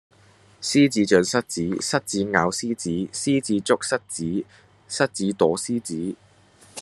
[0.63, 4.43] 獅子長蝨子，蝨子咬獅子，獅子抓蝨子，
[4.89, 6.15] 蝨子躲獅子